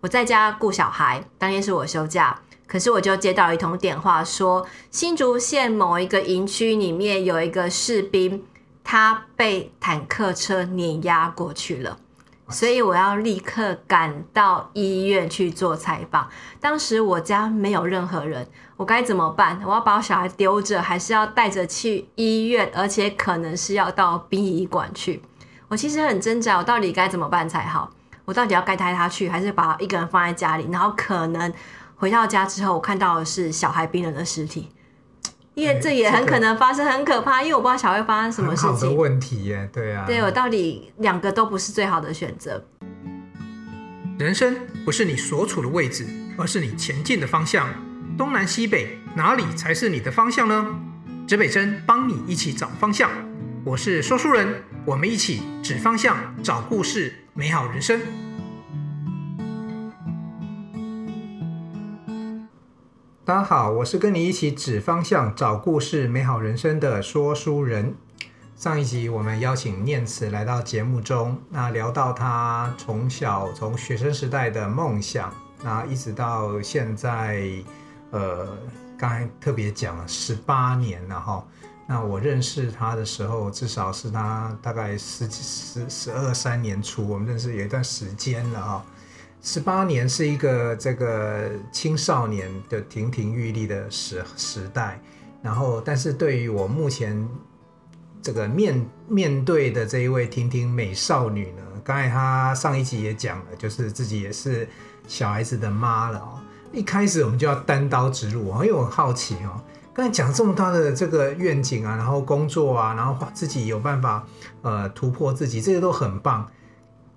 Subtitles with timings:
[0.00, 8.42] 我在家顾小孩，当天是我休假，可是我就接到一通电话说，新竹县某一个营区里面有一个士兵，
[8.82, 11.98] 他被坦克车碾压过去了，
[12.48, 16.30] 所以我要立刻赶到医院去做采访。
[16.58, 18.48] 当时我家没有任何人，
[18.78, 19.60] 我该怎么办？
[19.66, 22.72] 我要把我小孩丢着，还是要带着去医院？
[22.74, 25.20] 而且可能是要到殡仪馆去。
[25.68, 27.90] 我其实很挣扎，我到底该怎么办才好？
[28.24, 30.68] 我到底要该带他去，还是把一个人放在家里？
[30.70, 31.52] 然后可能
[31.96, 34.68] 回到家之后，我看到的是小孩冰冷的尸体，
[35.54, 37.42] 因为这也很可能发生，很可怕。
[37.42, 38.70] 因为我不知道小孩会发生什么事情。
[38.70, 40.04] 好的问题耶，对啊。
[40.06, 42.62] 对，我到底两个都不是最好的选择。
[44.18, 46.06] 人生不是你所处的位置，
[46.36, 47.68] 而是你前进的方向。
[48.18, 50.78] 东南西北，哪里才是你的方向呢？
[51.26, 53.08] 指北针帮你一起找方向。
[53.62, 58.00] 我是说书人，我们一起指方向，找故事，美好人生。
[63.22, 67.94] 大家好，我是跟你一起指方向、找故事、美好人生的说书人。
[68.56, 75.30] 上一集我们邀请念慈来到节目中，那聊到他从小从学生时代的梦想，
[75.62, 77.46] 那一直到现在，
[78.10, 78.56] 呃，
[78.96, 81.46] 刚才特别讲了十八年了哈。
[81.90, 88.86] 那我认识他的时候，至少是他大概十十十二三年初，我们认识有一段时间了啊。
[89.42, 95.02] 十八年是一个这个青少年的亭亭玉立的时时代，
[95.42, 97.28] 然后，但是对于我目前
[98.22, 104.68] 这个面面对的这一位亭亭美少女呢，刚才她上一集也讲了，就是自己也是
[105.08, 106.38] 小孩子的妈了哦。
[106.72, 109.60] 一开始我们就要单刀直入，因为我很好奇哦。
[109.92, 114.24] 刚才讲这么大的这个愿景啊，然后工作啊，然后自己有办法
[114.62, 116.48] 呃突破自己，这些都很棒。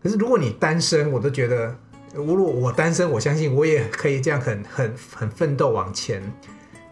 [0.01, 1.73] 可是如果你单身，我都觉得，
[2.13, 6.21] 如果我单身，我相信我也可以这样很很很奋斗往前。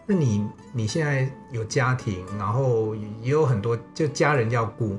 [0.06, 4.96] 那你你现在有家庭，然后也有很多就家人要顾，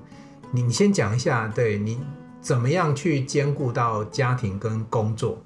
[0.51, 1.99] 你你先讲一下，对你
[2.39, 5.41] 怎么样去兼顾到家庭跟工作？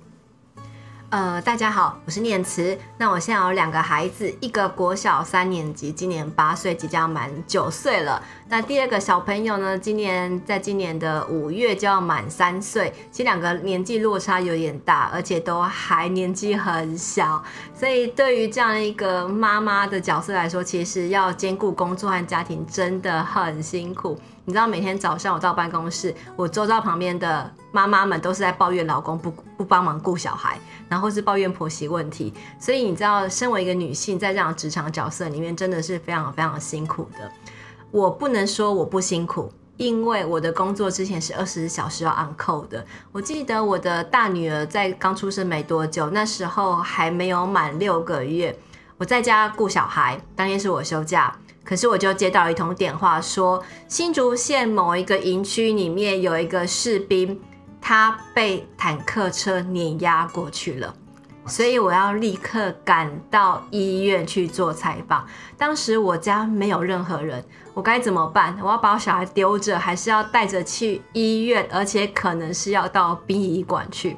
[1.09, 2.77] 呃，大家好，我是念慈。
[2.97, 8.21] 那我现在有两个孩子，一个国小三年级，今年八岁，即将满九岁了。
[8.49, 12.93] 那第二个小朋友呢，今年在今年的五月就要满三岁。
[13.09, 17.41] 其实两个年纪落差有点大，而且都还年纪很小，
[17.73, 24.19] 所以对于这样一个妈妈的角色来说，其实要兼顾工作和家庭真的很辛苦。
[24.47, 32.33] 你知道，每天早上我到办公室，我周遭旁边的妈妈们都是在抱怨老公不不帮忙顾小孩，然后是抱怨婆媳问题。
[32.57, 37.29] 所以你知道，身为一个女性，在这样职场角色里面，真的是非常非常辛苦的。
[37.91, 42.85] 我不能说我不辛苦，因为我的工作之前是二十四小时要 on call 的。
[43.11, 48.57] 我记得我的大女儿在刚出生没多久，那时候还没有满六个月，
[48.97, 51.37] 我在家顾小孩，当天是我休假。
[51.67, 57.37] 可是我就接到一通电话说，说新竹县某一个营区里面有一个士兵，
[57.81, 60.95] 他被坦克车碾压过去了，
[61.45, 65.27] 所以我要立刻赶到医院去做采访。
[65.57, 68.57] 当时我家没有任何人，我该怎么办？
[68.63, 71.67] 我要把我小孩丢着，还是要带着去医院？
[71.69, 74.15] 而且可能是要到殡仪馆去。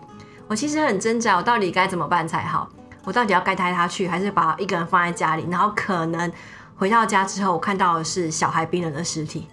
[0.47, 2.69] 我其实很挣扎，我到底该怎么办才好？
[3.05, 5.47] 我到底要该带他去，还是把一个人放在家里？
[5.49, 6.31] 然后可能。
[6.79, 9.49] 回到家之后，我看到的是小孩冰冷的尸体，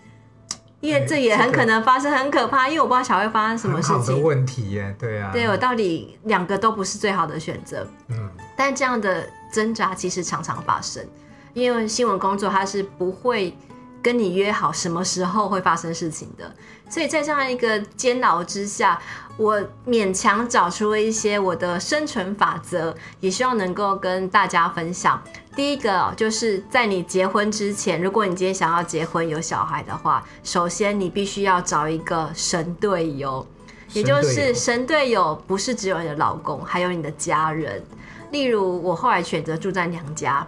[0.79, 2.69] 因为这也很可能发生，很可怕。
[2.69, 3.99] 因为我不知道小孩会发生什么事情。
[3.99, 5.31] 好的问题耶，对啊。
[5.33, 7.85] 对，我到底两个都不是最好的选择。
[8.09, 8.31] 嗯。
[8.57, 11.05] 但这样的挣扎其实常常发生，
[11.53, 13.53] 因为新闻工作它是不会
[14.03, 16.55] 跟你约好什么时候会发生事情的，
[16.89, 19.01] 所以在这样一个煎熬之下，
[19.37, 25.21] 我勉强找出了一些我的生存法则，也希望能够跟大家分享。
[25.57, 33.45] 第一个就是在你结婚之前，如果你今天想要结婚有小孩的话，首先你必须要找一个神队友，
[33.93, 37.83] 也就是神队友不是只有你的老公，还有你的家人。
[38.31, 40.47] 例如我后来选择住在娘家。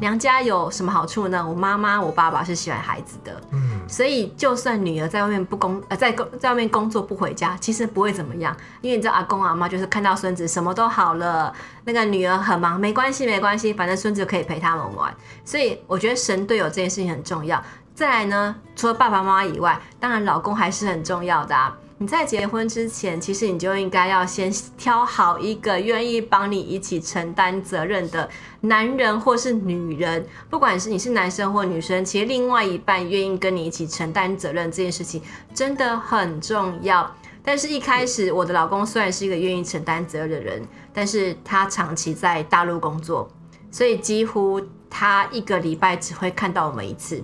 [0.00, 1.46] 娘家有什么好处呢？
[1.46, 11.52] 我妈妈、我爸爸是喜欢孩子的，嗯，所以就算女儿在外面不工呃，在工在外面工作不回家，其实不会怎么样，因为你知道阿公阿妈就是看到孙子什么都好了，
[11.84, 15.12] 那个女儿很忙，没关系没关系，反正孙子可以陪他们玩，
[15.44, 17.62] 所以我觉得神队友这件事情很重要。
[17.94, 21.76] 再来呢，除了爸爸妈妈以外，当然老公还是很重要的啊。
[22.00, 28.30] 你在结婚之前，其实你就应该要先挑好一个愿意帮你一起承担责任的
[28.60, 35.20] 男人或是女人，不管是你是男生或女生，其实另外一半愿意跟你一起承担责任这件事情
[35.52, 37.12] 真的很重要。
[37.42, 40.62] 但是一开始我的老公虽然是一个愿意承担责任的人，
[40.94, 43.28] 但是他长期在大陆工作，
[43.72, 47.20] 所以几乎他一个礼拜只会看到我们一次。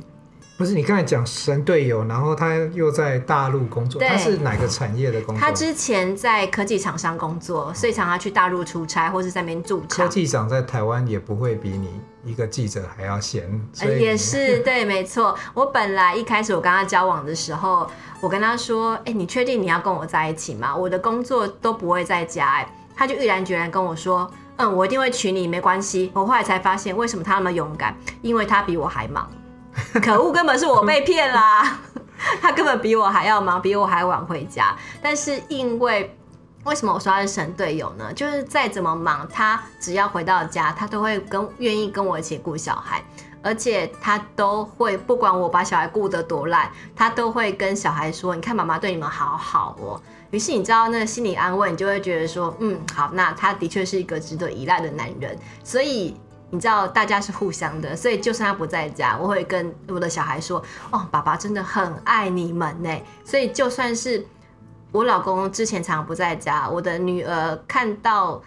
[0.56, 5.41] 不是你刚才讲神队友，然后他又在大陆工作，他是哪个产业的工作？
[5.41, 10.06] 他之前在科技厂商工作，所以常常去大陆出差，或是在那边驻场。
[10.06, 13.43] 科技厂在台湾也不会比你一个记者还要闲，
[13.73, 15.37] 所以也是对，没错。
[15.55, 17.91] 我本来一开始我跟他交往的时候，
[18.21, 20.77] 我跟他说：“哎，你确定你要跟我在一起吗？
[20.77, 27.97] 我的工作都不会在家。”哎，他就毅然决然跟我说：“嗯，我一定会娶你，没关系。”我后来才发现，为什么他那么勇敢？
[28.23, 29.29] 因为他比我还忙。
[30.03, 31.79] 可恶，根本是我被骗啦！
[32.41, 34.75] 他根本比我还要忙，比我还晚回家。
[35.03, 36.17] 但是因为
[36.65, 38.12] 为什么我说他是神队友呢？
[38.15, 43.03] 就是再怎么忙，他只要回到家，他都会跟愿意跟我一起顾小孩，
[43.43, 50.00] 而且他都会不管我把小孩顾得多烂，他都会跟小孩说：“你看妈妈对你们好好哦。”
[50.31, 56.17] 于是你知道那个心理安慰，你就会觉得说：“嗯，好，那他的确是一个值得依赖的男人。”所以。
[56.55, 60.62] 你知道大家是互相的，所以就算他不在家，我会跟我的小孩说
[60.93, 62.91] ：“哦，爸爸真的很爱你们呢。”
[63.27, 64.25] 所以就算是
[64.93, 68.41] 我老公之前常常不在家，我的女儿看到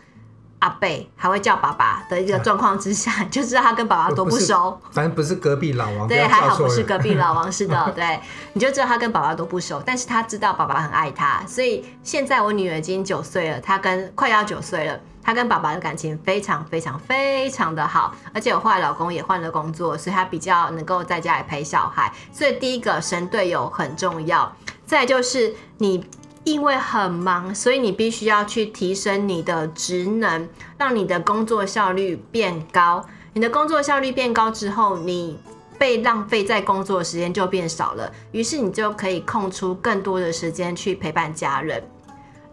[0.60, 4.80] 阿贝还会叫爸爸的一个状况之下，啊、 就知道他跟爸爸多不熟。
[4.92, 8.20] 反正不是隔壁老王，对，还好不是隔壁老王，是的， 对，
[8.54, 15.00] 你就知道他跟爸爸多不熟，但是他知道爸爸很爱他，所以现在我女儿已经九岁了，她跟快要九岁了。
[15.24, 22.10] 她跟爸爸的感情非常非常非常的好，而且我后来老公也换了工作，所以他比较能够在家里陪小孩。
[22.32, 24.50] 所以第一个神队友很重要。
[24.86, 26.10] 再就是你
[26.48, 30.48] 因为很忙，所以你必须要去提升你的职能，
[30.78, 33.06] 让你的工作效率变高。
[33.34, 35.38] 你的工作效率变高之后，你
[35.78, 41.84] 被浪费在工作时间就变少了，于是你就可以空出更多的时间去陪伴家人。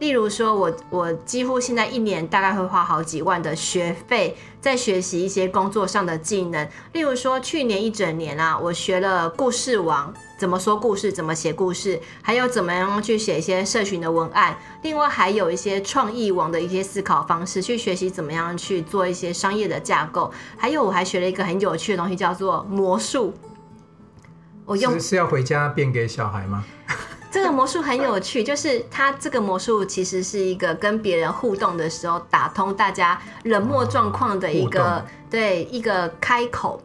[0.01, 6.69] 例如说我，我几乎现在一年大概会花好几万的学费在学习一些工作上的技能。
[6.93, 10.13] 例如说，去年一整年啊，我学了故事王，
[10.45, 14.55] 怎么说故事，怎么写故事，还有怎么样去写一些社群的文案。
[14.83, 20.31] 另外，还有一些创意网的一些思考方式，去学习怎么样去做一些商业的架构。
[20.59, 23.33] 还有，我还学了一个很有趣的东西，叫做魔术。
[24.67, 26.63] 我用是，是要回家变给小孩吗？
[27.31, 36.79] 这个魔术很有趣， 就是它这个魔术其实是一个跟别人互动的时候打通大家冷漠状况的一个、哦、对一个开口，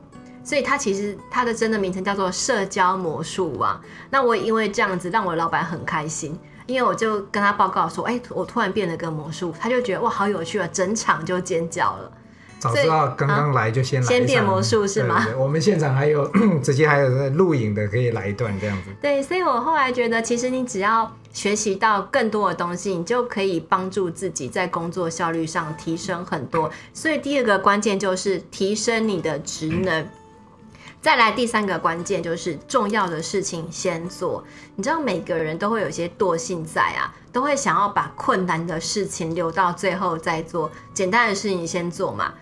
[0.49, 3.79] 所以它其实它的真的名称叫做社交魔术网。
[4.09, 6.35] 那我因为这样子让我的老板很开心，
[6.65, 12.11] 因为我就跟他报告说，哎，我突然变了个魔术，他就觉得哇好有趣啊，整场就尖叫了。
[12.57, 15.19] 早知道刚刚来就先来、啊、先变魔术是吗？
[15.19, 16.27] 对对对，我们现场还有
[16.63, 18.89] 直接还有在录影的，可以来一段这样子。
[18.99, 26.71] 对，所以我后来觉得，其实你只要学习到更多的东西，你就可以帮助自己在工作效率上提升很多。
[26.91, 30.09] 所以第二个关键就是提升你的职能。
[31.01, 34.43] 再来第三个关键就是重要的事情先做。
[34.75, 42.33] 你知道每个人都会有一些惰性在啊，都会想要把困难的事情留到最后再做，简单的事情先做嘛。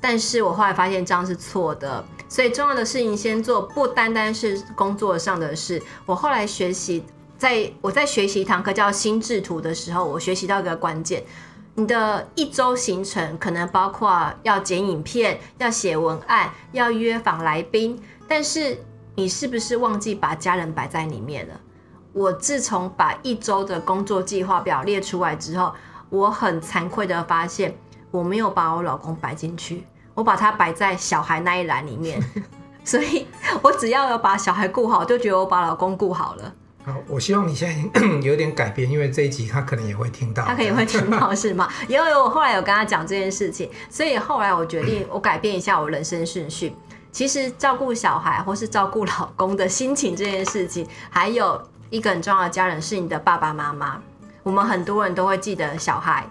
[0.00, 5.80] 但是我后来发现这样是错的，所以重要的事情先做，不单单是工作上的事。
[6.04, 7.04] 我后来学习，
[7.38, 11.22] 在我在学习一堂课叫心智图的时候，我学习到一个关键：
[11.74, 17.98] 你的一周行程可能包括要剪影片、要写文案、要约访来宾，
[18.28, 18.78] 但是
[19.14, 21.54] 你是不是忘记把家人摆在里面了？
[22.12, 25.72] 我自从把一周的工作计划表列出来之后，
[26.10, 27.74] 我很惭愧的发现，
[28.10, 29.86] 我没有把我老公摆进去。
[30.14, 32.22] 我把他摆在小孩那一栏里面，
[32.84, 33.26] 所以
[33.62, 36.54] 我只要有把小孩顾好，就觉得我把老公顾好了。
[36.84, 41.68] 好，我希望你现在 有点改变，因为这一集他可能也会听到，他可能也会听到是吗？
[41.86, 46.74] 因为我后来有跟他讲这件事情，所以后来我决定我改变一下我人生顺序。
[47.12, 51.60] 其实照顾小孩或是照顾老公的心情这件事情，还有
[51.90, 54.00] 一个很重要的家人是你的爸爸妈妈。
[54.42, 56.26] 我们很多人都会记得小孩。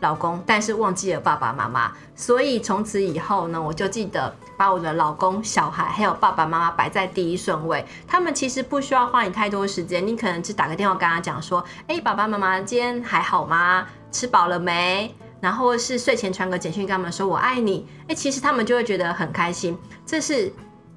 [0.00, 7.84] 老公，但是忘记了爸爸妈妈，所以从此以后呢，我就记得把我的老公、小孩还有爸爸妈妈摆在第一顺位。
[8.06, 13.84] 他们其实不需要花你太多时间，你可能只打个电话跟他讲说：“哎，爸爸妈妈今天还好吗？
[14.12, 17.84] 吃饱了没？”然后是睡前传个简讯跟他们说“我爱你”。
[18.06, 19.76] 哎，其实他们就会觉得很开心。
[20.06, 20.52] 这是。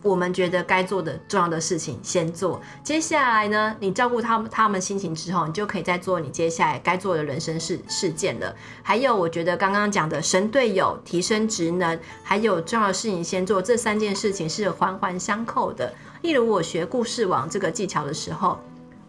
[0.05, 8.55] 我们觉得该做的重要的事情先做，接下来呢，你照顾他们他们心情之后，你就可以再做你接下来该做的人生事事件了。
[8.83, 15.91] 还有，我觉得刚刚讲的神队友、提升职能，还有重要的事情先做，这三件事情是环环相扣的。
[16.21, 18.59] 例如，我学故事网这个技巧的时候，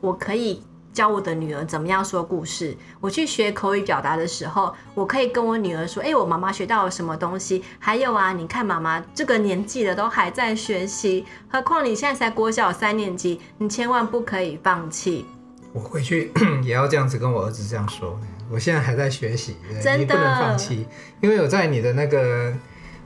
[0.00, 0.62] 我可以
[0.96, 2.74] 教我的女儿怎么样说故事。
[3.02, 15.26] 我去学口语表达的时候，我可以跟我女儿说：“哎，我妈妈学到了什么东西？”还有啊，你看妈妈这个年纪了都还在学习，何况你现在才国小三年级，你千万不可以放弃。
[15.74, 16.32] 我回去
[16.64, 18.18] 也要这样子跟我儿子这样说。
[18.50, 20.86] 我现在还在学习，真的，你不能放弃，
[21.20, 22.54] 因为我在你的那个。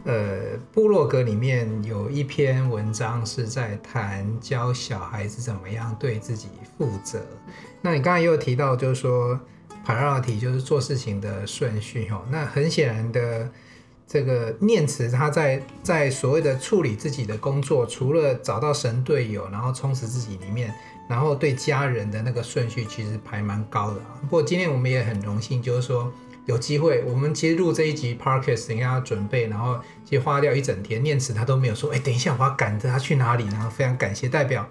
[0.04, 7.21] 呃，部落格里面有一篇文章是在谈教小孩子怎么样对自己负责。
[7.83, 9.38] 那你刚才也有提到，就是说
[9.87, 12.23] priority 就是做事情的顺序哦。
[12.30, 13.50] 那很显然的，
[14.07, 20.73] 这个念慈他在在所谓的处理自己的工作，除了找到神队友，然后充实自己里面，
[21.11, 24.00] 然后对家人的那个顺序其实排蛮高的。
[24.23, 26.11] 不过今天我们也很荣幸，就是说。
[26.50, 31.00] 有机会，我们其实录这一集 Podcast，等一下要准备，然后其实花掉一整天。
[31.00, 34.66] 念慈他都没有说，哎，等一下我要赶着他去哪里，然后非常感谢，代表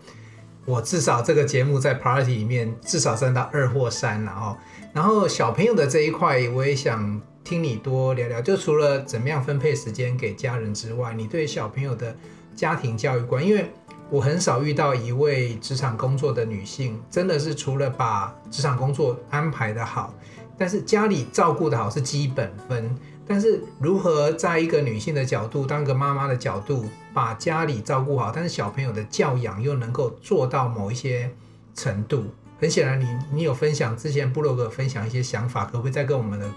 [0.65, 4.57] 我至少这个节目在 party 里面至少占到二或三，然后，
[4.93, 8.41] 然后小朋友的这一块，我也想听你多聊聊。
[8.41, 12.13] 就除了怎么样分配时间给家人之外，你对小朋友的
[12.53, 13.71] 家庭教育观，因为
[14.09, 20.13] 我很少遇到一位职场工作的女性，真的是除了把职场工作安排得好。
[20.59, 22.93] 但是家里照顾的好是基本分，
[23.25, 31.31] 但是如何在一个女性的角度，当个妈妈的角度，把家里照顾好，但是小朋友的教养又能够做到某一些
[31.73, 32.25] 程度，
[32.59, 36.51] 很显然你你有分享之前布洛格分享一些想法，可不可以再跟我们的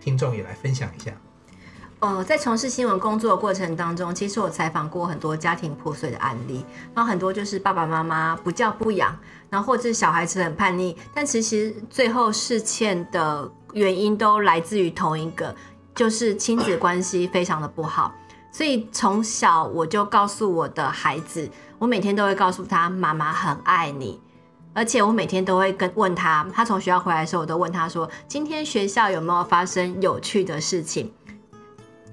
[0.00, 1.12] 听众也来分享一下？
[2.04, 6.62] 呃，在从事新闻工作的过程当中，其实我采访过很多家庭破碎的案例，
[6.94, 9.16] 然后很多就是爸爸妈妈不教不养，
[9.48, 15.56] 然后或者是小孩子很叛逆，但其实最后事件的原因都来自于同一个，
[15.94, 18.12] 就是亲子关系非常的不好。
[18.52, 24.20] 所以从小我就告诉我的孩子，我每天都会告诉他，妈妈很爱你，
[24.74, 31.10] 而且我每天都会跟问他，他从学校回来的时候，我都问他说，今天学校有没有发生有趣的事情？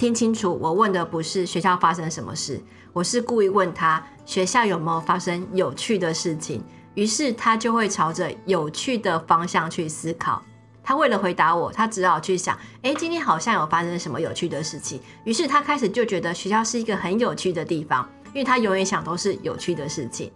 [0.01, 2.59] 听清楚，我问的不是学校发生什么事，
[2.91, 6.63] 我是故意问他学校有没有发生有趣的事情。
[6.95, 10.43] 于是他就会朝着有趣的方向去思考。
[10.83, 14.99] 他为了回答我，他只好去想：诶，今天好像有发生什么有趣的事情。
[15.23, 20.31] 于是他开始就觉得学校是一个很有趣的地方，因为他永远想都是有趣的事情。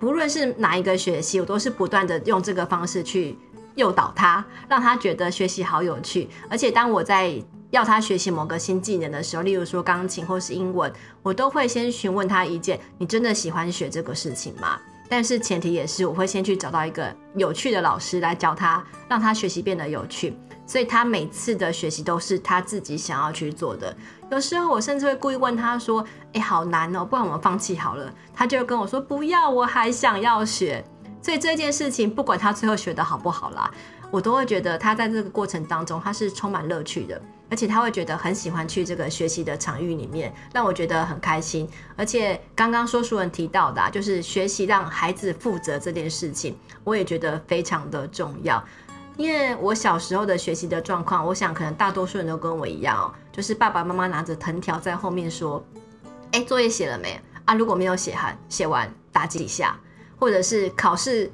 [0.00, 3.36] 不论是哪一个学习，我都是不断的用这个方式去
[3.74, 6.30] 诱导他，让他觉得学习好有趣。
[6.48, 7.38] 而且当我在
[7.74, 10.92] 要他学习某个新技能的时候，例如说钢琴或是英文，
[11.24, 14.78] 我都会先询问他意见：你真的喜欢学这个事情吗？
[15.08, 20.36] 但是前提也是，我会先去找到一个有趣的老师来教他，让他学习变得有趣。
[20.64, 23.94] 所以他每次的学习都是他自己想要去做的。
[24.30, 30.82] 有时候我甚至会故意问他说：“哎，好难哦，不然我们放弃好了。”他就跟我说：“不要，我还想要学。”
[31.20, 33.68] 所以这件事情，不管他最后学得好不好啦，
[34.12, 37.20] 我都会觉得他在这个过程当中，他是充满乐趣的。
[37.54, 41.70] 而且他会觉得很喜欢去这个学习的场域里面，让我觉得很开心。
[41.94, 48.60] 而且刚刚说书人提到的，就是学习让孩子负责这件事情，我也觉得非常的重要。
[49.16, 55.64] 因为我小时候的学习的状况，我想可能大多数人都跟我一样哦，就是爸爸妈妈拿着藤条在后面说
[56.32, 57.54] ：“哎，作业写了没啊？
[57.54, 59.78] 如果没有写完，写完打几下，
[60.18, 61.30] 或者是考试。”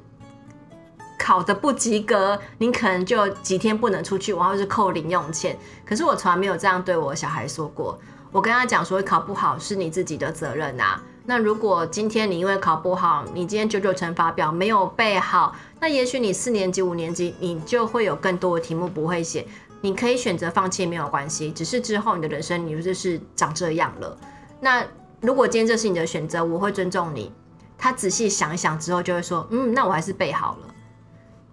[1.21, 5.55] 考的不及格，你可能就几天不能出去，然后是扣零用钱。
[5.85, 7.95] 可是我从来没有这样对我小孩说过。
[8.31, 10.99] 我跟他讲说，考不好是你自己的责任啊。
[11.25, 19.45] 那如果今天你因为考不好，你今天九九乘法表没有背好，那也许你四年级、五年级你就会有更多的题目不会写。
[19.81, 24.17] 你可以选择放弃没有关系，只是之后你的人生你就是长这样了。
[24.59, 24.83] 那
[25.19, 27.31] 如果今天这是你的选择，我会尊重你。
[27.77, 30.70] 他仔细想一想之后就会说，嗯，那我还是背好了。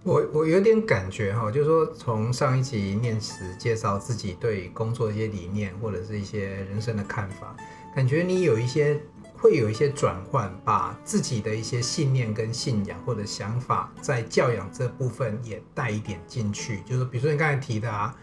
[0.03, 7.55] 我我有点感觉哈，就是说从上一集念慈介绍自己对工作一些理念或者是一些人生的看法，
[7.93, 8.97] 感觉你有一些
[9.37, 16.79] 会有一些转换，把自己的一些信念跟信仰或者想法在教养这部分也带一点进去。
[16.85, 18.15] 就是比如说你刚才提的啊，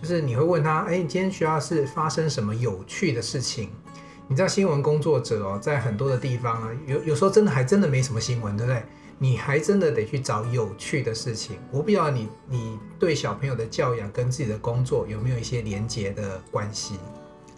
[0.00, 3.70] 就是你会问他，哎，你今天学校是发生什么有趣的事情？
[4.28, 8.84] 你知道新闻工作者哦，在很多的地方啊，有有时候真的还真的没什么新闻，对不对？
[9.18, 11.56] 你还真的得去找有趣的事情。
[11.70, 16.98] 我不知道你你对小朋友的教养跟自己的工作有没有一些连结的关系？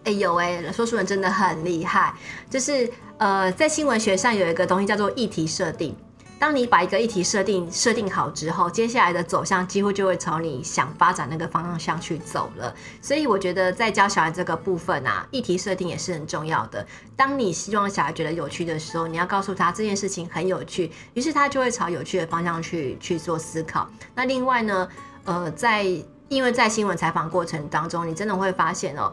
[0.05, 2.15] 哎、有哎、欸，说书人真的很厉害。
[2.49, 5.97] 就是呃，在新闻学上有一个东西叫做议题设定。
[6.38, 12.75] 当你把一个议题设定设定好之后，接下来的走向几乎就会朝你想发展那个方向去走了。
[13.00, 16.87] 所以我觉得在教小孩这个部分啊，议题设定也是很重要的。
[17.16, 23.88] 当你希望小孩觉得有趣的时候，你要告诉他这件事情很有趣，于是他就会朝有趣的方向去去做思考。
[24.14, 24.88] 那另外呢，
[25.25, 25.85] 呃，在
[26.28, 29.11] 因为在新闻采访过程当中，你真的会发现哦，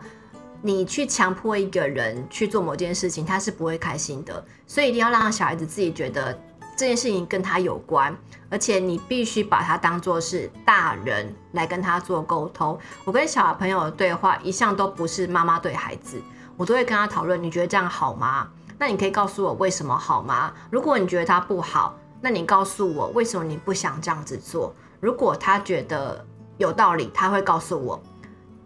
[0.62, 4.44] 你去强迫一个人去做某件事情，他是不会开心的。
[4.68, 6.38] 所以一定要让小孩子自己觉得。
[6.76, 8.16] 这件事情跟他有关，
[8.50, 12.78] 而且你必须把他当做是大人来跟他做沟通。
[13.06, 16.22] 我跟小朋友的对话一向都不是妈妈对孩子，
[16.58, 18.48] 我都会跟他讨论，你觉得这样好吗？
[18.78, 20.52] 那你可以告诉我为什么好吗？
[20.72, 24.74] 如果你觉得他不好，那你告诉我为什么你不想这样子做？
[25.00, 26.26] 如果他觉得
[26.58, 28.02] 有道理，他会告诉我。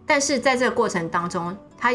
[0.06, 1.92] 但是在这个过程当中，他。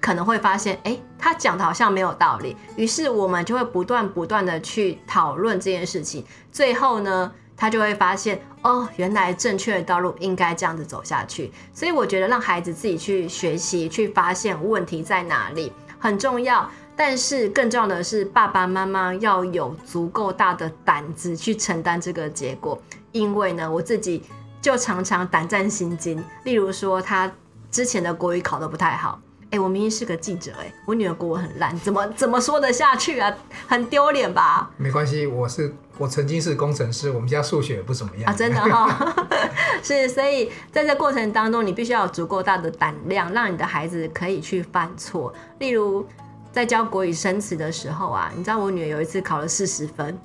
[0.00, 6.24] 可能会发现，哎，他讲的好像没有道理，于是我们就会不断不断的去讨论这件事情。
[6.50, 11.52] 最后呢，他就会发现，哦，原来正确的道路应该这样子走下去。
[11.74, 16.68] 所以我觉得让孩子自己去学习，去发现问题在哪里很重要。
[16.96, 22.80] 但是更重要的是，爸爸妈妈要有足够大的胆子去承担这个结果。
[23.12, 24.22] 因为呢，我自己
[24.60, 26.22] 就常常胆战心惊。
[26.44, 27.30] 例如说，他
[27.70, 29.20] 之前的国语考得不太好。
[29.50, 33.34] 哎、欸，我明明是个记者，哎，我女儿国文很烂，怎么怎么说得下去啊？
[33.66, 34.70] 很丢脸吧？
[34.76, 39.26] 没关系，我是我曾经是工程师，我们家数学也不怎么样啊，真的哈、哦。
[39.82, 45.34] 是，所以在这过程当中，你必须要有足够大的胆量，让你的孩子可以去犯错。
[45.58, 46.06] 例如，
[46.52, 50.16] 在教国语生词的时候啊，你知道我女儿有一次考了四十分。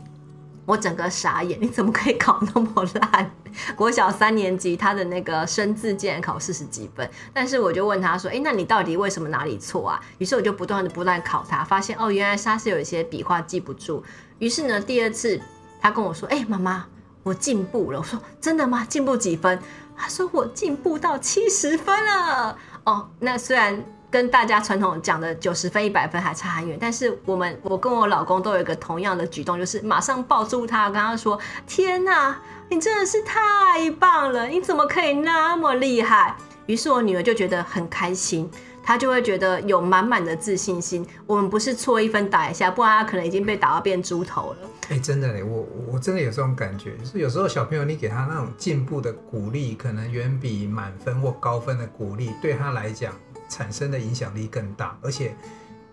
[0.65, 3.31] 我整个傻眼，你怎么可以考那么烂？
[3.75, 7.09] 国小三年级，他的那个生字竟然考四十几分。
[7.33, 14.03] 但是我就问他说：“哎，那你到底为什么哪里错啊？”于是我就不断的不断考他，发现哦，原来他是有一些笔画记不住。
[14.39, 15.39] 于是呢，第二次
[15.79, 16.85] 他跟我说：“哎，妈妈，
[17.23, 18.83] 我进步了。”我说：“真的吗？
[18.85, 19.59] 进步几分？”
[19.95, 23.83] 他说：“我进步到七十分了。”哦，那虽然。
[24.15, 34.47] 跟大家传统讲的九十分、一百分还差很远，但是我们我跟我老公都有一个同样的举动，就是马上抱住他，跟他说：“天哪，你真的是太棒了！
[34.47, 36.33] 你怎么可以那么厉害？”
[36.65, 38.49] 于是我女儿就觉得很开心，
[38.81, 41.05] 她就会觉得有满满的自信心。
[41.27, 44.57] 我们不是错一分打一下，不然她可能已经被打到变猪头了。
[44.91, 53.11] 哎、真的嘞，我我真的有这种感觉，就是有时候小朋友你给他那种进步的鼓励，可能远比满分或高分的鼓励对他来讲。
[53.47, 55.35] 产生的影响力更大，而且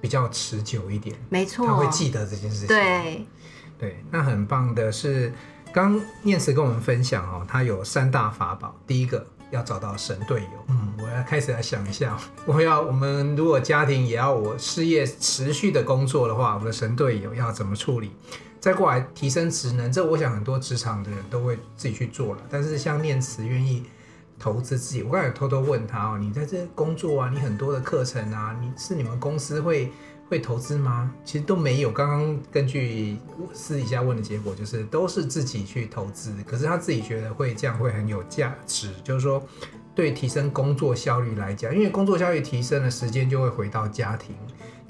[0.01, 1.15] 比较持久一点。
[1.29, 2.69] 没错，他会记得这件事情。
[2.69, 3.27] 对，
[3.79, 5.33] 对，那很棒的是，
[5.73, 8.75] 刚念慈跟我们分享哦，他有三大法宝。
[8.87, 10.65] 第一个要找到神队友。
[10.69, 18.11] 嗯，我要开始来想一下，我要我们如果家庭也要我事业持续的工作的话，我的神队友要怎么处理？
[18.59, 22.43] 再过来提升职能，这我想很多职场的人都会自己去做了。
[22.51, 23.85] 但是像念慈愿意。
[24.43, 29.93] 投资自己，我刚才偷偷问他哦，你在这工作啊，你很多的课程啊，你是你们公司会
[30.29, 31.15] 会投资吗？
[31.25, 31.93] 其实都没有。
[31.93, 33.17] 刚刚根据
[33.53, 36.35] 私底下问的结果，就是都是自己去投资。
[36.45, 39.41] 可是他自己觉得会这样会很有价值，就是说
[39.95, 44.35] 对提升工作效率来讲，因为工作效率提升了，时间就会回到家庭。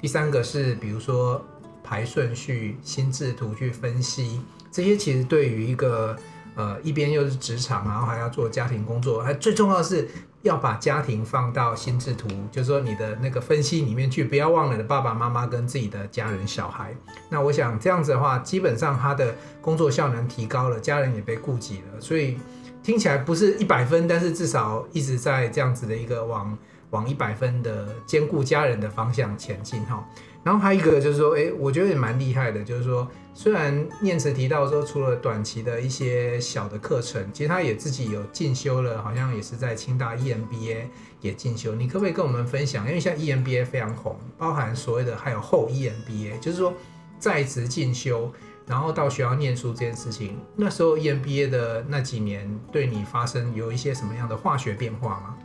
[0.01, 1.39] 第三个是比如说
[1.83, 6.17] 排顺序、心智图去分析，这些其实对于一个。
[6.55, 10.07] 呃，一边又是职场，然后还要做家庭工作，还最重要的是
[10.41, 16.95] 要把家庭放到心智图，就是说你的那个分析里面去，不要忘了你爸爸妈妈跟自己的家人小孩。
[17.29, 22.37] 那我想这样子的话，基本上他的工作效能提高了，家人也被顾及了，所以
[22.83, 26.57] 听起来不是一百分，但是至少一直在这样子的一个往
[26.93, 30.07] 往一百分的兼顾家人的方向前进哈。
[30.43, 33.05] 然后还有一个就是说，诶，我觉得也蛮厉害的，就是说。
[33.35, 40.83] 虽然念慈提到说，除了短期的一些小的课程，其实他也自己有进修了，好像也是在清大 EMBA
[41.19, 41.73] 也进修。
[41.73, 42.85] 你可不可以跟我们分享？
[42.85, 46.71] 因为像 EMBA 非常红，包含所谓的还有后 EMBA，就是说
[47.17, 48.31] 在职进修，
[48.67, 50.37] 然后到学校念书这件事情。
[50.55, 55.35] 那时候 EMBA 的那几年，对你发生有一些什么样的化学变化吗？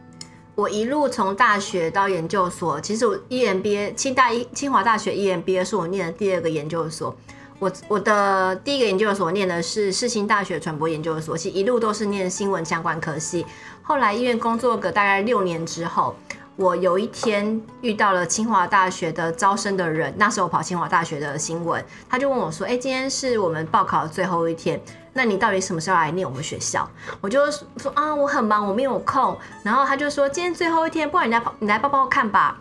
[0.58, 7.16] 我一路从大学到研究所，其实我 EMBA 清大一清华大学 EMBA 是我念的第二个研究所。
[7.60, 13.46] 我我的第一个研究所念的是世新大学传播研究所，其实一路都是念新闻相关科系。
[13.82, 16.16] 后来医院工作个大概六年之后，
[16.56, 24.80] 我有一天遇到了清华大学的招生的人，那时候我跑清华大学的新闻，他就问我说：“哎，今天是我们报考的最后一天，
[25.18, 26.88] 那你到底什么时候来念我们学校？”
[27.20, 32.56] 我就说：“啊，我很忙，我没有空。”然后他就说：“今天最后一天，不然你来你来报报看吧。”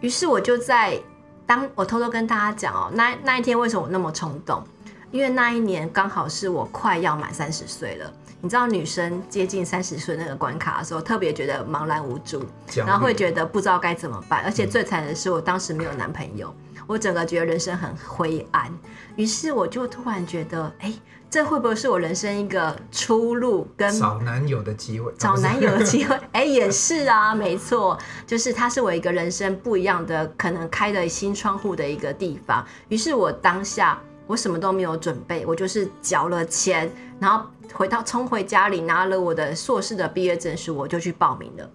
[0.00, 1.00] 于是我就在。
[1.44, 4.62] 当我偷偷跟大家讲哦，那那一天为什么我那么冲动？
[5.10, 8.10] 因为那一年刚好是我快要满三十岁了。
[8.40, 12.42] 你知道女生接近三十岁那个关卡的时候，特别觉得茫然无助，
[12.86, 14.42] 然后会觉得不知道该怎么办。
[14.44, 16.54] 而且最惨的是，我当时没有男朋友，
[16.86, 18.72] 我整个觉得人生很灰暗。
[19.16, 20.92] 于是我就突然觉得，哎，
[21.30, 23.66] 这会不会是我人生一个出路？
[23.76, 25.12] 跟找男友的机会？
[25.18, 26.18] 找男友的机会？
[26.32, 32.64] 哎，也是啊，没错，就是它是我一个人生不一样的，可能开的新窗户的一个地方。
[32.88, 33.98] 于是我当下。
[34.28, 41.68] 我什么都没有准备，我就是缴了钱，然后回到冲回家里拿了我的硕士的毕业证书，我就去报名了。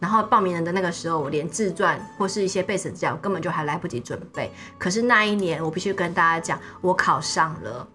[0.00, 4.50] 然后报名人的那个时候，我连自传或是一些背审资料根本就还来不及准备。
[4.78, 7.86] 可是那一年，我必须跟大家讲，我考上了，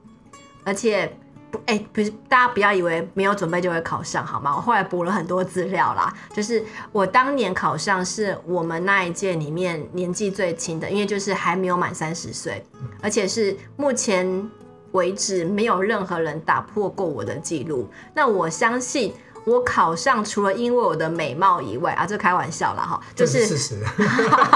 [0.64, 1.08] 而且
[1.52, 1.60] 不。
[1.68, 4.54] 哎，不是，大家不要以为没有准备就会考上，好吗？
[4.56, 12.64] 我后来补了很多资料啦，就是我当年考上是我们那一届里面年纪最轻的，因为就是还没有满三十岁，
[13.02, 14.52] 而且是目前
[14.92, 17.90] 为止没有任何人打破过我的记录。
[18.14, 19.14] 那我相信
[19.46, 23.84] 我考上，除了因为我的美貌以外啊，这开玩笑啦哈，就是事实，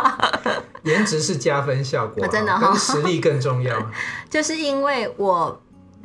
[0.84, 3.78] 颜值是加分效果， 真的哈，实力更重要，
[4.30, 5.62] 就是因为我。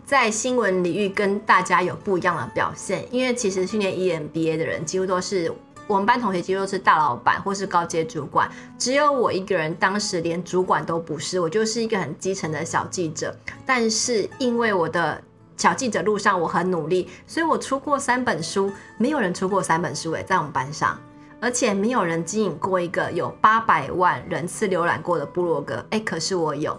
[0.06, 5.50] 在新闻领域跟大家有不一样的表现，因为其实去年 EMBA 的人几乎都是
[5.86, 8.46] 我们班同学，几乎都是大老板或是高阶主管，
[8.78, 13.34] 只有我一个人，当时连主管都不是，我就是一个很基层的小记者。
[13.64, 15.18] 但是因为我的
[15.56, 20.98] 小记者路上我很努力，所以我出过三本书，没有人出过三本书诶，在我们班上，
[21.40, 26.78] 而且没有人经营过一个有八百万人次浏览过的部落格，诶，可是我有。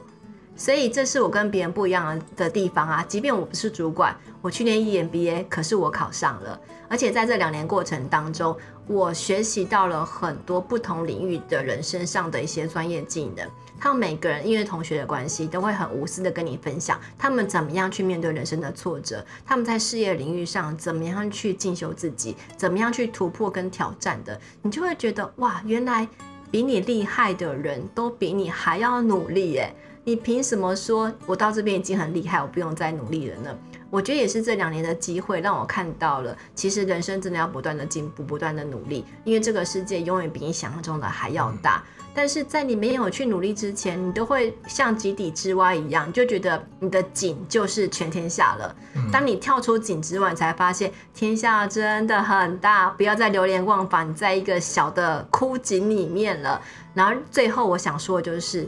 [0.58, 3.04] 所以这是我跟别人不一样的地方啊！
[3.10, 6.58] 即便我不是主管，我去年 EMBA，可是我考上了。
[6.88, 8.56] 而且在这两年过程当中，
[8.88, 13.46] 我学习到了很多不同领域的人身上的一些专业技能。
[13.80, 24.40] 他们每个人因为同学的关系，都会很无私的跟你分享他们怎么样去面对人生的挫折，他们在事业领域上怎么样去进修自己，怎么样去突破跟挑战的。
[24.62, 26.08] 你就会觉得哇，原来
[26.50, 29.74] 比你厉害的人都比你还要努力耶！
[30.04, 33.58] 你凭什么说我到这边已经很厉害，我不用再努力了呢？
[33.90, 41.84] 我觉得也是这两年的机会让我看到了，其实人生真的要不断的进步，不断的努力，因为这个世界永远比你想象中的还要大。
[42.15, 48.75] 但是在你没有去努力之前，你都会像井底之蛙一样，就觉得你的井就是全天下了。
[49.12, 56.62] 当你跳出井之外，你才发现天下真的很大，不要再流连忘返在一个小的枯井里面了。
[56.93, 58.67] 然后最后我想说的就是。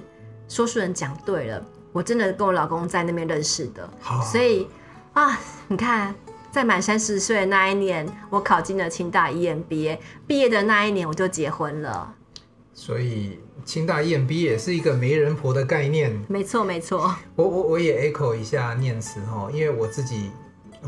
[0.49, 4.65] 说书人讲对了，我真的跟我老公在那边认识的，好所以
[5.12, 6.15] 啊，你看，
[6.49, 12.15] 在满三十岁的那一年，我考进了清大 EMBA，毕业的那一年我就结婚了。
[12.79, 16.15] 所以清大 EMBA 也是一个媒人婆的概念。
[16.29, 17.13] 没错，没错。
[17.35, 20.29] 我我我也 echo 一下念慈哈，因为我自己，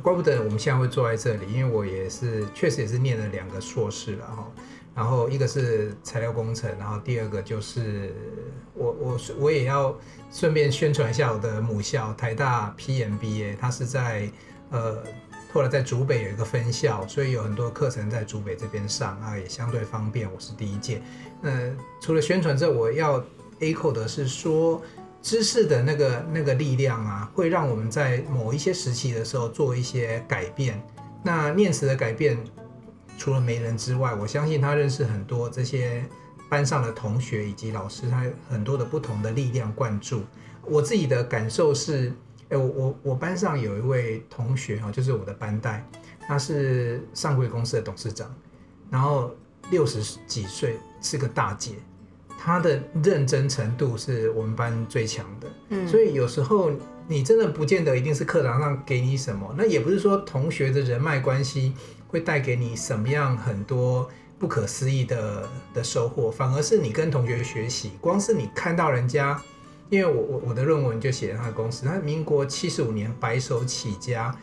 [0.04, 4.52] 怪不得我们现在会坐在这里，因为我也是确实也是念了两个硕士了哈。
[4.94, 8.14] 然后一个是材料工程，然后第二个就是
[8.76, 9.98] 我我我也要
[10.32, 14.30] 顺便宣传一下我的母校台大 PMBA，它是在
[14.70, 15.02] 呃
[15.52, 20.32] 后来在竹北有一个分校，所以有很多课程在竹北这边上啊，也相对方便。
[20.32, 21.02] 我是第一届。
[21.42, 23.24] 呃，除了宣传之后，我要
[23.60, 24.82] echo 的是说，
[25.22, 30.82] 知识的那个那个力量啊，会让我们在某一些时期的时候做一些改变。
[31.24, 32.38] 那念慈的改变。
[33.18, 36.06] 除了媒人之外，我相信他认识很多这些
[36.50, 40.22] 班上的同学以及老师，他很多的不同的力量灌注。
[40.64, 42.14] 我自己的感受是，
[42.50, 45.86] 哎，我我我班上有一位同学哈，就是我的班代，
[46.28, 48.34] 他是上柜公司的董事长，
[48.90, 49.32] 然后
[49.72, 51.76] 六十几岁，是个大姐，
[52.38, 55.48] 她的认真程度是我们班最强的。
[55.70, 56.72] 嗯，所以有时候
[57.08, 61.74] 你真的不见得一定是课堂上给你什么，那也不是说同学的人脉关系。
[62.12, 64.10] 会带给你什么样很多
[64.40, 69.40] 不可思议的的收获，反而是你跟同学学习，光是你看到人家，
[69.90, 74.36] 因为我我我的论文就写他的公司，他民国七十五年白手起家，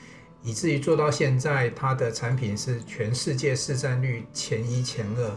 [0.42, 5.30] 以至于做到现在，他的产品是全世界市占率前一前二。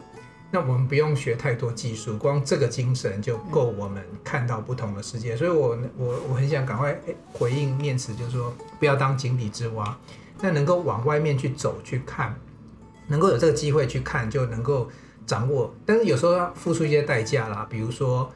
[0.51, 5.37] 那我们不用学太多技术，光这个精神就够我们看到不同的世界。
[5.37, 6.99] 所以我我我很想赶快
[7.31, 9.95] 回应念慈，就是说不要当井底之蛙。
[10.41, 12.33] 那能够往外面去走去看，
[13.07, 14.89] 能够有这个机会去看，就能够
[15.27, 15.71] 掌握。
[15.85, 18.31] 但是有时候要付出一些代价啦，比如说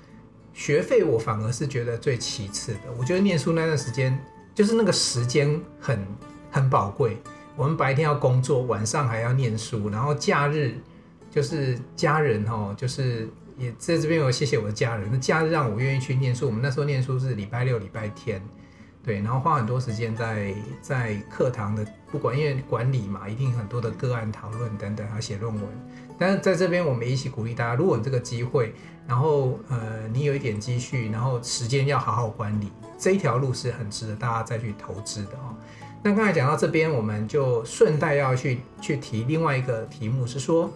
[0.54, 2.80] 学费，我反而是觉得最其次的。
[2.98, 4.18] 我觉得念书那段时间，
[4.54, 6.00] 就是那个时间很
[6.52, 7.18] 很宝贵。
[7.56, 10.76] 我们白天要工作，晚上还要念书，然后假日
[11.30, 15.10] 就是家人哦，就是也在这边我谢谢我的家人。
[15.12, 16.46] 那假日让我愿意去念书。
[16.48, 18.42] 我们那时候念书是礼拜六、礼拜天。
[19.04, 25.64] 对，然后花很多时间在在课堂的，不管因为管理嘛，一定很多的个案讨论等等，还写论文。
[26.18, 28.74] 但是在这边，我们一起鼓励大家，如果有这个机会，
[29.06, 35.54] 然后呃，你有一点积蓄，然后时间要好好管理，这一条路是很值得大家再去投资的哦。
[36.02, 40.72] 那刚才讲到这边，我们就顺带要去去提另外一个题目，是说，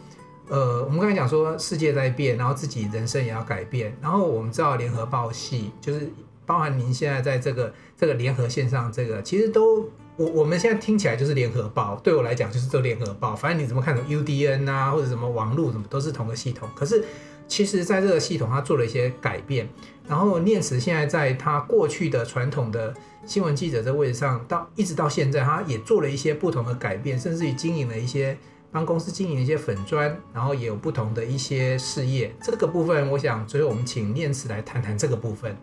[0.49, 3.95] 呃，我们刚才讲说世界在变，然后自己人生也要改变。
[4.01, 6.11] 然后我们知道联合报系，就是
[6.47, 13.35] 包含您现在在这个这个联合线上，这个其实都我我们现在听起来就是联合报，对我来讲就是做联合报。
[13.35, 16.67] 反正你怎么看什么 UDN 啊，或者什么网络什么，都是同个系统。
[16.75, 17.03] 可是
[17.47, 19.69] 其实在这个系统，它做了一些改变。
[20.07, 22.93] 然后念慈现在在他过去的传统的。
[23.25, 28.37] 新闻记者这位置上，到一直到现在，他也做了一些不同的改变，甚至于经营了一些
[28.71, 32.33] 帮公司经营一些粉砖，然后也有不同的一些事业。
[32.41, 35.53] 这个部分，我想最后我们请念慈来谈谈这个部分。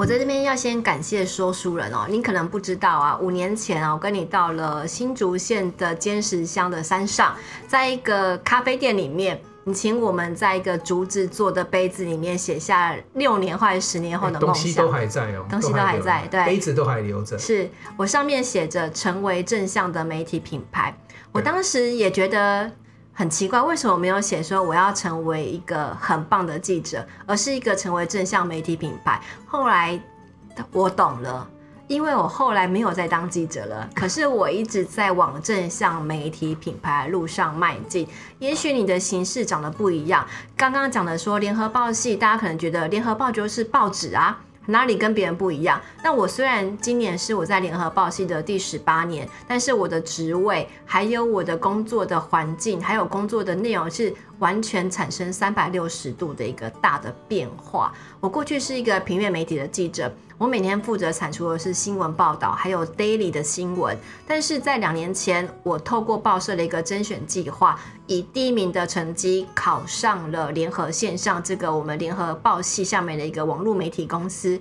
[0.00, 7.36] 我在这边要先感谢说书人哦，你可能不知道啊，五年前啊，我跟你到了新竹县的尖石乡的山上，
[7.68, 9.38] 在一个咖啡店里面。
[9.64, 17.38] 你请我们在一个竹子做的杯子里面写下六年或者十年后的梦想，东西都还在哦，东西都还在，对，杯子都还留着。
[17.38, 20.96] 是我上面写着“成为正向的媒体品牌”，
[21.30, 22.72] 我当时也觉得
[23.20, 29.20] 很奇怪，为什么没有写说我要成为一个很棒的记者，而是一个成为正向媒体品牌？
[29.46, 30.00] 后来
[30.72, 31.46] 我懂了。
[31.86, 38.08] 因为我后来没有再当记者了，可是我一直在往正向媒体品牌路上迈进。
[38.38, 40.24] 也许你的形式长得不一样。
[40.56, 44.38] 刚刚讲的说联合报系，大家可能觉得联合报就是报纸啊，
[44.70, 45.80] 哪里跟别人不一样？
[46.02, 57.92] 那我虽然今年是我在联合报系的第十八年，但是我的职位、还有我的工作的环境、还有工作的内容是完全产生三百六十度的一个大的变化。
[58.18, 60.12] 我过去是一个平面媒体的记者。
[60.36, 63.94] 我每天负责产出的是新闻报道，还有 daily 的新闻。
[64.26, 74.58] 但是在两年前，我透过报社的一个甄选计划，以第一名的成绩考上了联合线上这个我们联合报系下面的一个网络媒体公司。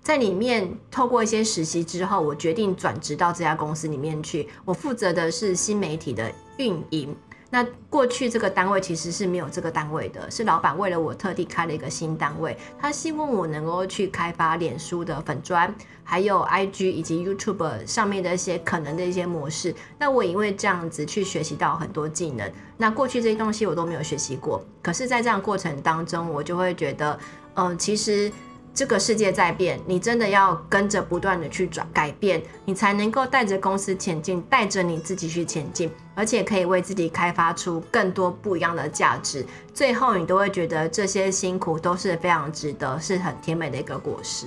[0.00, 4.48] 在里面透过一些实习之后，我决定转职到这家公司里面去。
[4.64, 7.14] 我负责的是新媒体的运营。
[7.50, 19.74] 那过去这个单位其实是没有这个单位的，是老板为了我特地开了一个新单位，他希望我能够去开发脸书的粉砖，还有 IG 以及 YouTube 上面的一些可能的一些模式。
[19.98, 27.18] 那我因为这样子去学习到很多技能，那过去这些东西我都没有学习过，可是，在这样过程当中，我就会觉得，
[27.54, 28.30] 嗯、其实。
[28.78, 39.44] 这个世界在变，你真的要跟着不断的去转改变，你才能够带着公司前进，带着你自己去前进，而且可以为自己开发出更多不一样的价值。
[39.74, 44.46] 最后，你都会觉得这些辛苦都是非常值得，是很甜美的一个果实。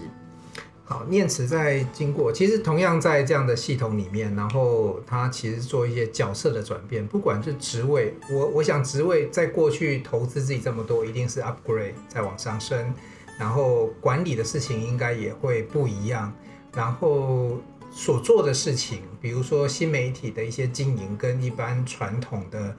[0.85, 12.93] 好，念慈在经过，其实同样在这样的系统里面，然后他其实做一些角色的转变，不管是职位，我我想职位在过去投资自己这么多，一定是 upgrade 再往上升。
[13.39, 16.31] 然后管理的事情应该也会不一样，
[16.73, 17.57] 然后
[17.91, 22.75] 所做的事情，比如说新媒体的一些经营，跟一般传统的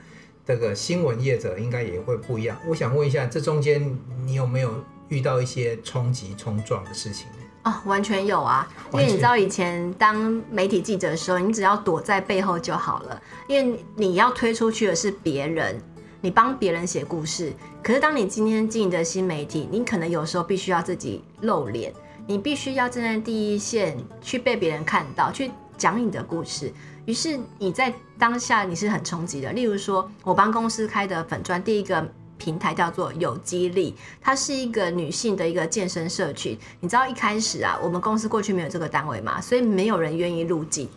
[0.46, 2.56] 这个新闻业者应该也会不一样。
[2.66, 4.72] 我想问一下，这中间你有没有
[5.08, 7.26] 遇到一些冲击冲撞的事情？
[7.64, 15.80] 哦，完全有啊，因为你知道以前当媒体记者的时候，你只要躲在背后就好了，因为你要推出去的是别人。
[16.24, 21.92] 你帮别人写故事，可是当你今天经营的新媒体，你可能有时候必须要自己露脸，
[22.28, 26.72] 你必须要站在第一线去被别人看到，去讲你的故事。
[27.06, 29.52] 于是你在当下你是很冲击的。
[29.52, 32.08] 例如说，我帮公司开的粉砖第一个
[32.38, 36.56] 平台叫做有肌力，它是一个女性的一个健身社群。
[36.78, 40.88] 你知道一开始啊，我们公司过去没有这个单位嘛，所以没有人愿意入镜。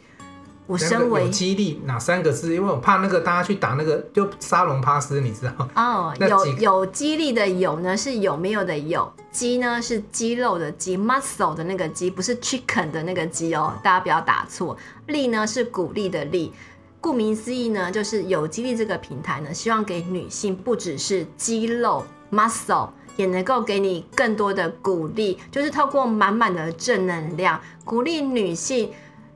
[0.68, 2.56] 我身为有肌力哪三个字？
[2.56, 6.14] 因为我怕那个大家去打那个就沙龙帕斯，你知道哦。
[6.28, 14.76] 有有激励的有呢是有没有的有，肌呢是肌肉的肌，muscle 的那个肌，不是 chicken 的那个肌哦，大家不要打错。
[15.06, 16.52] 力呢是鼓励的力，
[17.00, 28.90] 顾名思义呢就是有激励这个平台呢，希望给女性不只是肌肉 muscle，也能够给你更多的鼓励，就是透过满满的正能量鼓励女性。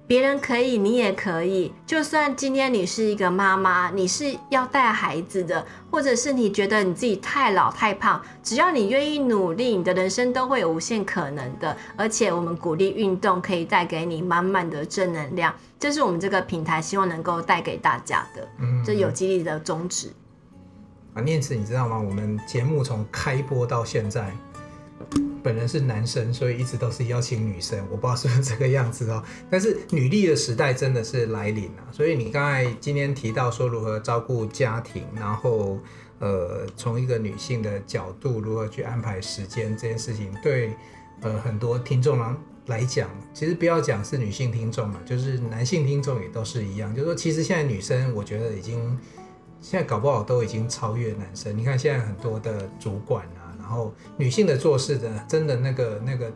[0.09, 1.71] 别人可以，你也可以。
[1.85, 11.77] 就算今天你是一个妈妈，你是要带孩子的，或者是你觉得你自己太老太胖，只要你愿意努力，你的人生都会有无限可能的。
[11.95, 18.47] 而且我们鼓励运动，可以带给你满满的正能量，这是我们这个平台希望能够带给大家的。
[18.57, 20.11] 嗯，这有激励的宗旨。
[21.13, 21.99] 啊，念慈，你知道吗？
[21.99, 24.35] 我们节目从开播到现在。
[25.41, 29.23] 本人是男生，所以一直都是邀请女生，我不知道是不是这个样子哦。
[29.49, 35.79] 但是女力的时代真的是来临了，所以你刚才今天提到说如何照顾家庭，然后
[36.19, 40.73] 呃，从一个女性的角度如何去安排时间这件事情，对
[41.21, 42.19] 呃很多听众
[42.67, 48.77] 来讲，其实不要讲是女性听众嘛，就是男性听众也都是一样，就是说其实现在女生我觉得已经
[49.61, 51.57] 现在搞不好都已经超越男生。
[51.57, 53.25] 你看现在很多的主管。
[53.69, 56.33] 然后女性的做事的，真的那个那个，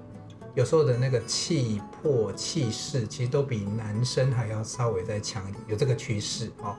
[0.54, 6.76] 有时候的那个气魄气势，其实都比男生还要稍微再强一点，有这个趋势哦。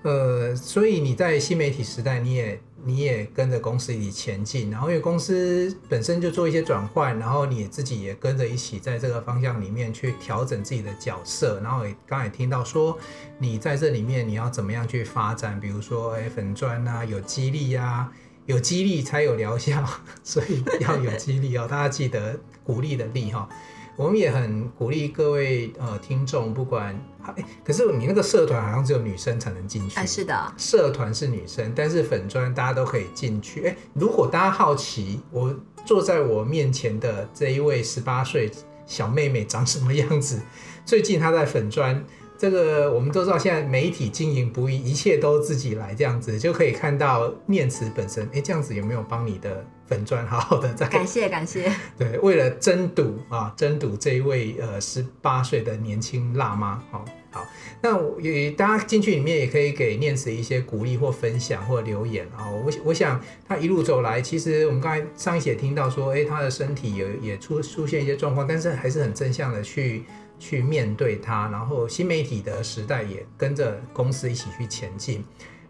[0.00, 12.98] 呃，所以你在新媒体时代，你也你也跟着公司一起前进，然后因为公司本身就做一些转换，然后你自己也跟着一起在这个方向里面去调整自己的角色，然后也刚才听到说
[13.38, 18.10] 你在这里面你要怎么样去发展，比如说哎粉专啊，有激励啊。
[18.46, 19.84] 有激励才有疗效，
[20.22, 21.66] 所以要有激励哦。
[21.68, 23.48] 大家记得鼓励的励哈。
[23.94, 29.96] 我们也很鼓励各位呃听众，不管哎，可是你那个社团好像只有女生才能进去。
[29.98, 33.66] 哎，是的，社团是女生，但是粉专大家都可以进去。
[33.66, 38.50] 哎，如果大家好奇，我坐在我面前的这一位十八岁
[38.86, 40.40] 小妹妹长什么样子？
[40.86, 42.02] 最近她在粉专。
[42.42, 48.28] 这个我们都知道，现在媒体经营不易，一切都自己来，这样子就可以看到念慈本身。
[48.32, 50.88] 哎，这样子有没有帮你的粉砖好好的在？
[50.88, 51.72] 感谢感谢。
[51.96, 57.46] 对，为了争夺啊，争夺这一位呃十八岁的年轻辣妈，好，好。
[57.80, 62.50] 那也大家进去里面也可以给念慈一些鼓励或分享或留言啊。
[62.50, 70.02] 我我想他一路走来，其实我们刚才上一节听到说，哎，他的身体也也出出现一些状况，但是还是很正向的去。
[70.42, 75.22] 去面对它，然后新媒体的时代也跟着公司一起去前进。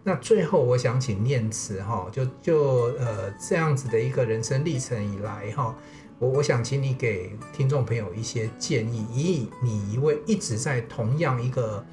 [0.02, 5.76] 那最后，我想请念慈哈，就就呃这样子的一个人生历程以来哈，
[6.18, 11.84] 我我想请你给听众朋友一些建议，以你一位一直在同样一个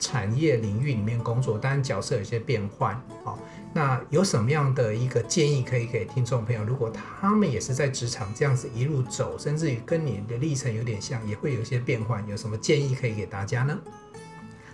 [0.00, 3.38] 产业领域里面工作，当然角色有些变换，好。
[3.72, 6.64] 那有什么样的一个建议可以给听众朋友？
[6.64, 13.78] 如果他们也是在职场这样子一路走，甚至于跟你的历程有点像，也会有一些变换，有什么建议可以给大家呢？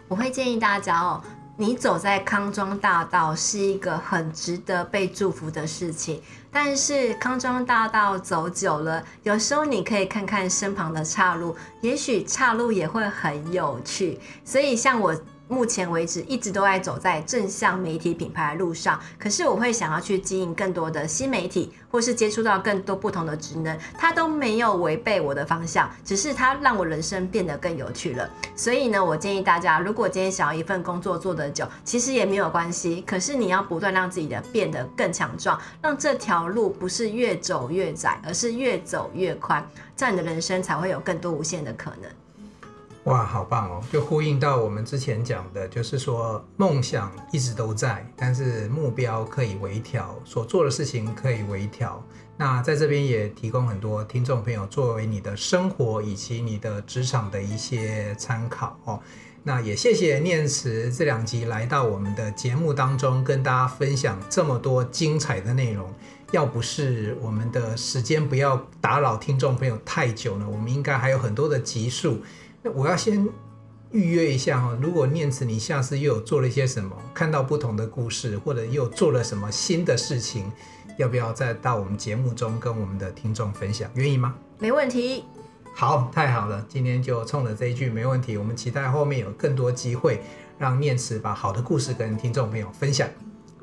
[0.08, 1.22] 我会建议大家哦，
[1.58, 14.18] 你走在康庄大道是一个很值得被祝福的事情，但是康庄大道走久了，有时候你可以看看身旁的岔路，也许岔路也会很有趣。
[14.42, 15.14] 所以像我。
[15.48, 28.28] 目前为止一直都在走在正向媒体品牌的路上，可是我会想要去经营更多的新媒体，或是接触到更多不同的职能，它都没有违背我的方向，只是它让我人生变得更有趣了。
[28.56, 39.64] 所以呢，我建议大家，如果今天想要一份工作做得久，其实也没有关系，可是你要不断让自己的变得更强壮，让这条路不是越走越窄，而是越走越宽，
[39.96, 42.10] 这样你的人生才会有更多无限的可能。
[43.06, 43.80] 哇，好棒哦！
[43.92, 52.04] 就呼应到我们之前讲的，就是说梦想一直都在，但是目标可以微调，所做的事情可以微调。
[52.36, 59.00] 那在这边也提供很多听众朋友作为你的生活以及你的职场的一些参考哦。
[59.44, 65.88] 那也谢谢念慈这两集来到我们的节目当中，跟大家分享这么多精彩的内容。
[66.32, 72.20] 要不是我们的时间不要打扰听众朋友太久呢，我们应该还有很多的集数。
[72.74, 73.28] 我要先
[73.92, 80.50] 预约一下哈，如果念慈你下次又有做了一些什么，看到不同的故事，或者又做了什么新的事情，
[80.98, 83.90] 要不要再到我们节目中跟我们的听众分享？
[83.94, 84.34] 愿意吗？
[84.58, 85.24] 没问题。
[85.74, 88.36] 好，太好了，今天就冲着这一句没问题。
[88.36, 90.22] 我们期待后面有更多机会，
[90.58, 93.08] 让念慈把好的故事跟听众朋友分享。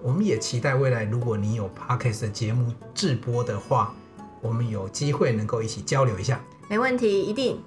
[0.02, 3.96] 我们也期待未来，如果你有 Podcast 的节目直播的话，
[4.42, 6.40] 我们有机会能够一起交流一下。
[6.70, 7.60] 没问题，一定。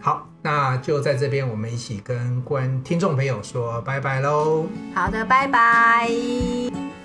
[0.00, 4.66] 好，那就在这边，我们一起跟观听众朋友说拜拜喽。
[4.94, 6.10] 好的，拜拜。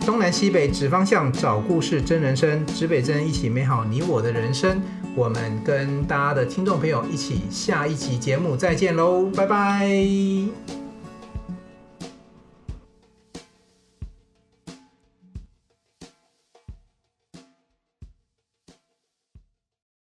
[0.06, 4.82] 东南西北指方向，找故事真人生，指北针一起美好你我的人生。
[5.16, 10.85] 我们跟大家的听众朋友一起下一集节目再见喽，拜拜。